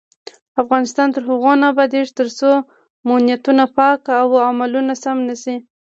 افغانستان 0.61 1.07
تر 1.15 1.21
هغو 1.29 1.51
نه 1.61 1.65
ابادیږي، 1.73 2.11
ترڅو 2.19 2.51
مو 3.05 3.15
نیتونه 3.27 3.63
پاک 3.77 3.99
او 4.21 4.29
عملونه 4.49 4.93
سم 5.03 5.17
نشي. 5.27 5.55